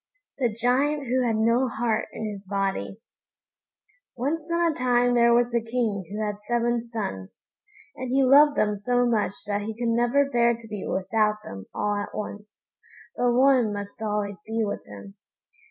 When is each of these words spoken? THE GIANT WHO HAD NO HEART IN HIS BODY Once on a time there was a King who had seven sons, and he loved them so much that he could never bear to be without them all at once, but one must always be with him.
THE 0.39 0.51
GIANT 0.51 1.05
WHO 1.05 1.21
HAD 1.27 1.35
NO 1.35 1.67
HEART 1.77 2.07
IN 2.11 2.31
HIS 2.31 2.47
BODY 2.47 2.99
Once 4.17 4.49
on 4.51 4.71
a 4.71 4.75
time 4.75 5.13
there 5.13 5.31
was 5.31 5.53
a 5.53 5.61
King 5.61 6.05
who 6.09 6.25
had 6.25 6.41
seven 6.47 6.83
sons, 6.83 7.29
and 7.95 8.09
he 8.09 8.23
loved 8.23 8.57
them 8.57 8.75
so 8.77 9.05
much 9.05 9.33
that 9.45 9.61
he 9.61 9.77
could 9.77 9.89
never 9.93 10.27
bear 10.27 10.55
to 10.55 10.67
be 10.67 10.87
without 10.87 11.43
them 11.43 11.67
all 11.71 11.97
at 11.97 12.15
once, 12.15 12.73
but 13.15 13.31
one 13.31 13.71
must 13.71 14.01
always 14.01 14.41
be 14.43 14.61
with 14.65 14.83
him. 14.87 15.17